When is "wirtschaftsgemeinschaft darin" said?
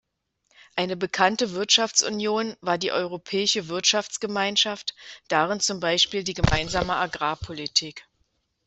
3.67-5.59